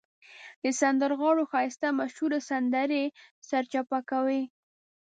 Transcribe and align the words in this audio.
د 0.63 0.65
سندرغاړو 0.79 1.43
ښایسته 1.51 1.87
مشهورې 1.99 2.39
سندرې 2.49 3.03
سرچپه 3.49 3.99
کوي. 4.09 4.41